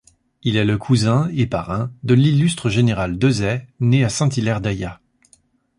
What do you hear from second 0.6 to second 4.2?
le cousin et parrain de l'illustre général Desaix, né à